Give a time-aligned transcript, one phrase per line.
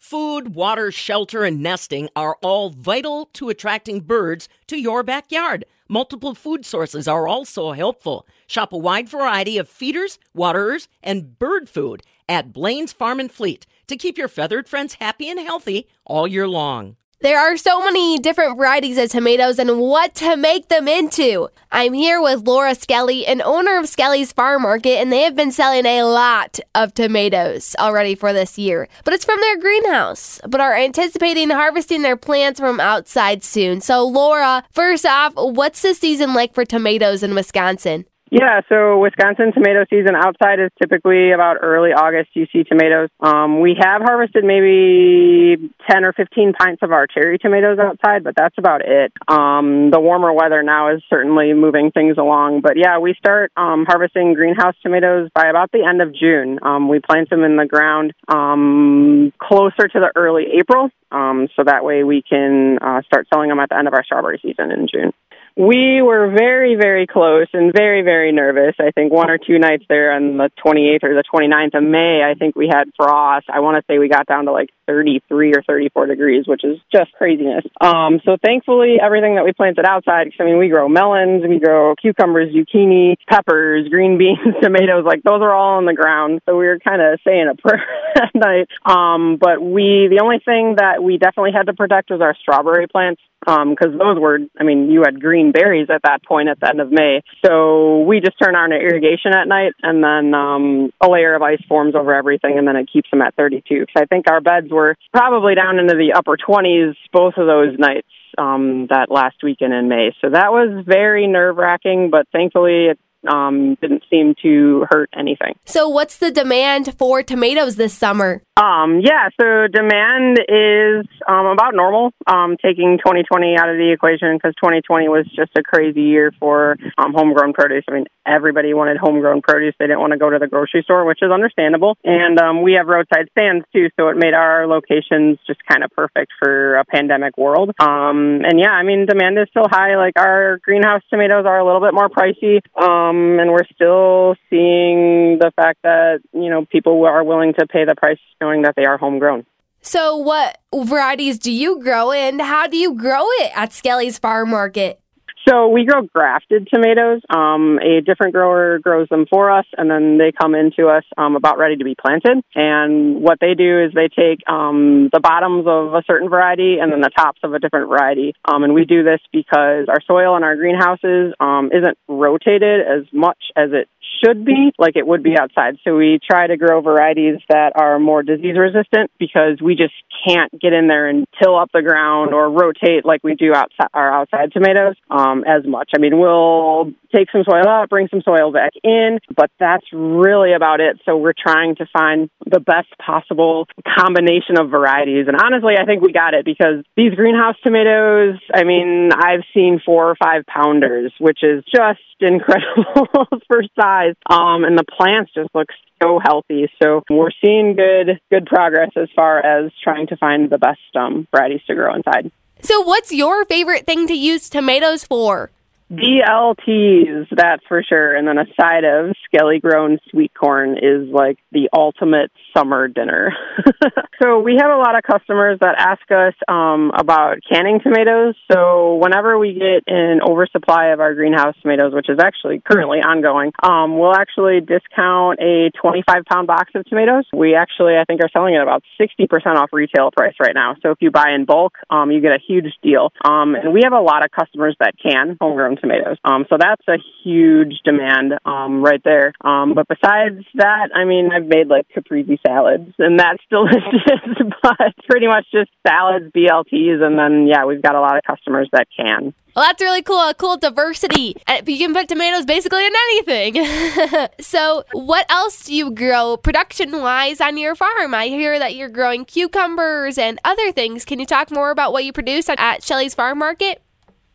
[0.00, 5.66] Food, water, shelter, and nesting are all vital to attracting birds to your backyard.
[5.88, 8.26] Multiple food sources are also helpful.
[8.46, 13.66] Shop a wide variety of feeders, waterers, and bird food at Blaine's Farm and Fleet
[13.88, 16.96] to keep your feathered friends happy and healthy all year long.
[17.22, 21.50] There are so many different varieties of tomatoes and what to make them into.
[21.70, 25.52] I'm here with Laura Skelly, an owner of Skelly's Farm Market, and they have been
[25.52, 28.88] selling a lot of tomatoes already for this year.
[29.04, 33.82] But it's from their greenhouse, but are anticipating harvesting their plants from outside soon.
[33.82, 38.06] So, Laura, first off, what's the season like for tomatoes in Wisconsin?
[38.30, 42.30] Yeah, so Wisconsin tomato season outside is typically about early August.
[42.34, 43.08] You see tomatoes.
[43.18, 48.34] Um, we have harvested maybe 10 or 15 pints of our cherry tomatoes outside, but
[48.36, 49.12] that's about it.
[49.26, 52.60] Um, the warmer weather now is certainly moving things along.
[52.60, 56.60] But yeah, we start um, harvesting greenhouse tomatoes by about the end of June.
[56.62, 61.64] Um, we plant them in the ground um, closer to the early April, um, so
[61.64, 64.70] that way we can uh, start selling them at the end of our strawberry season
[64.70, 65.12] in June.
[65.60, 68.76] We were very, very close and very, very nervous.
[68.80, 72.22] I think one or two nights there on the 28th or the 29th of May,
[72.24, 73.44] I think we had frost.
[73.52, 76.78] I want to say we got down to like 33 or 34 degrees, which is
[76.90, 77.66] just craziness.
[77.78, 81.94] Um, so thankfully, everything that we planted outside, I mean, we grow melons, we grow
[81.94, 86.40] cucumbers, zucchini, peppers, green beans, tomatoes, like those are all on the ground.
[86.48, 88.68] So we were kind of saying a prayer that night.
[88.86, 92.86] Um, but we, the only thing that we definitely had to protect was our strawberry
[92.86, 96.60] plants because um, those were, I mean, you had green berries at that point at
[96.60, 97.22] the end of May.
[97.44, 101.62] So we just turn on irrigation at night, and then um, a layer of ice
[101.68, 103.80] forms over everything, and then it keeps them at 32.
[103.80, 107.78] Because I think our beds were probably down into the upper 20s both of those
[107.78, 110.14] nights um, that last weekend in May.
[110.20, 115.54] So that was very nerve wracking, but thankfully it um, didn't seem to hurt anything.
[115.64, 118.42] So, what's the demand for tomatoes this summer?
[118.56, 124.36] Um, yeah, so demand is um, about normal, um, taking 2020 out of the equation
[124.36, 127.84] because 2020 was just a crazy year for um, homegrown produce.
[127.88, 129.74] I mean, everybody wanted homegrown produce.
[129.78, 131.96] They didn't want to go to the grocery store, which is understandable.
[132.04, 135.90] And um, we have roadside stands too, so it made our locations just kind of
[135.92, 137.70] perfect for a pandemic world.
[137.80, 139.96] Um, and yeah, I mean, demand is still high.
[139.96, 142.60] Like our greenhouse tomatoes are a little bit more pricey.
[142.76, 147.94] And we're still seeing the fact that you know people are willing to pay the
[147.94, 148.18] price,
[148.50, 149.46] knowing that they are homegrown.
[149.82, 154.50] So, what varieties do you grow, and how do you grow it at Skelly's Farm
[154.50, 155.00] Market?
[155.48, 157.22] So we grow grafted tomatoes.
[157.30, 161.36] Um, a different grower grows them for us, and then they come into us um,
[161.36, 162.42] about ready to be planted.
[162.54, 166.92] And what they do is they take um, the bottoms of a certain variety and
[166.92, 168.34] then the tops of a different variety.
[168.44, 173.06] Um, and we do this because our soil in our greenhouses um, isn't rotated as
[173.12, 173.88] much as it
[174.22, 175.76] should be, like it would be outside.
[175.84, 179.94] So we try to grow varieties that are more disease resistant because we just
[180.26, 183.88] can't get in there and till up the ground or rotate like we do outside
[183.94, 185.90] our outside tomatoes um, as much.
[185.94, 190.52] I mean, we'll take some soil out, bring some soil back in, but that's really
[190.52, 191.00] about it.
[191.04, 193.66] So we're trying to find the best possible
[193.98, 195.26] combination of varieties.
[195.28, 199.80] And honestly, I think we got it because these greenhouse tomatoes, I mean, I've seen
[199.84, 203.08] four or five pounders, which is just incredible
[203.48, 204.14] for size.
[204.28, 205.68] Um, and the plants just look
[206.02, 206.70] so healthy.
[206.82, 211.26] So we're seeing good good progress as far as trying to find the best um,
[211.34, 212.30] varieties to grow inside.
[212.62, 215.50] So, what's your favorite thing to use tomatoes for?
[215.90, 218.14] BLTs, that's for sure.
[218.14, 223.32] And then a side of skelly grown sweet corn is like the ultimate summer dinner.
[224.22, 228.36] so we have a lot of customers that ask us um, about canning tomatoes.
[228.52, 233.52] So whenever we get an oversupply of our greenhouse tomatoes, which is actually currently ongoing,
[233.62, 237.24] um, we'll actually discount a 25 pound box of tomatoes.
[237.32, 239.26] We actually, I think, are selling it about 60%
[239.56, 240.76] off retail price right now.
[240.82, 243.12] So if you buy in bulk, um, you get a huge deal.
[243.24, 246.16] Um, and we have a lot of customers that can homegrown tomatoes.
[246.24, 249.32] Um, so that's a huge demand um, right there.
[249.40, 254.52] Um, but besides that, I mean, I've made like caprese salads, and that's delicious.
[254.62, 258.68] but pretty much just salads, BLTs, and then yeah, we've got a lot of customers
[258.72, 259.34] that can.
[259.56, 260.28] Well, that's really cool.
[260.28, 261.34] A cool diversity.
[261.66, 264.28] You can put tomatoes basically in anything.
[264.40, 268.14] so, what else do you grow production wise on your farm?
[268.14, 271.04] I hear that you're growing cucumbers and other things.
[271.04, 273.82] Can you talk more about what you produce at Skelly's Farm Market?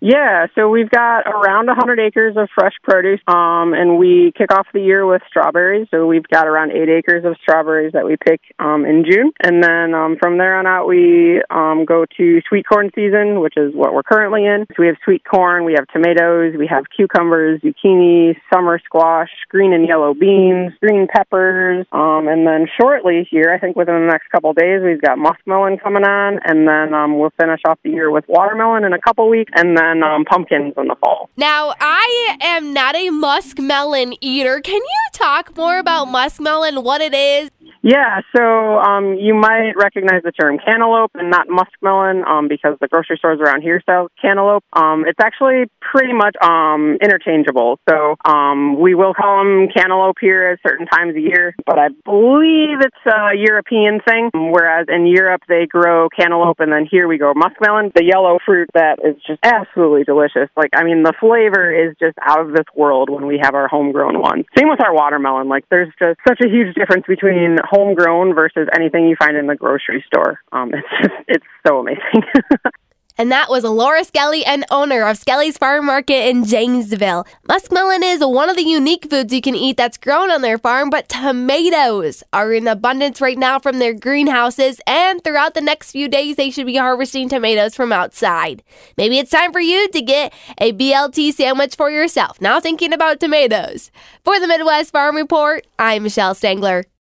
[0.00, 4.66] Yeah, so we've got around 100 acres of fresh produce, um, and we kick off
[4.72, 5.88] the year with strawberries.
[5.90, 9.62] So we've got around eight acres of strawberries that we pick um, in June, and
[9.62, 13.74] then um, from there on out we um, go to sweet corn season, which is
[13.74, 14.66] what we're currently in.
[14.70, 19.72] So we have sweet corn, we have tomatoes, we have cucumbers, zucchini, summer squash, green
[19.72, 24.30] and yellow beans, green peppers, um, and then shortly here, I think within the next
[24.30, 28.10] couple days, we've got muskmelon coming on, and then um, we'll finish off the year
[28.10, 31.30] with watermelon in a couple weeks, and then and um, pumpkins in the fall.
[31.36, 34.60] Now, I am not a muskmelon eater.
[34.60, 37.50] Can you talk more about muskmelon, what it is?
[37.82, 42.88] Yeah, so um, you might recognize the term cantaloupe and not muskmelon um, because the
[42.88, 44.64] grocery stores around here sell cantaloupe.
[44.72, 47.78] Um, it's actually pretty much um, interchangeable.
[47.88, 51.88] So um, we will call them cantaloupe here at certain times of year, but I
[52.04, 57.18] believe it's a European thing, whereas in Europe they grow cantaloupe and then here we
[57.18, 60.50] grow muskmelon, the yellow fruit that is just absolutely delicious.
[60.56, 63.68] Like, I mean, the flavor is just out of this world when we have our
[63.68, 64.46] homegrown ones.
[64.56, 65.48] Same with our watermelon.
[65.48, 69.56] Like, there's just such a huge difference between homegrown versus anything you find in the
[69.56, 70.40] grocery store.
[70.52, 72.22] Um, it's just, it's so amazing.
[73.18, 77.26] and that was Laura Skelly, an owner of Skelly's Farm Market in Janesville.
[77.48, 80.88] Muskmelon is one of the unique foods you can eat that's grown on their farm,
[80.88, 86.08] but tomatoes are in abundance right now from their greenhouses, and throughout the next few
[86.08, 88.62] days, they should be harvesting tomatoes from outside.
[88.96, 92.40] Maybe it's time for you to get a BLT sandwich for yourself.
[92.40, 93.90] Now thinking about tomatoes.
[94.24, 96.84] For the Midwest Farm Report, I'm Michelle Stangler.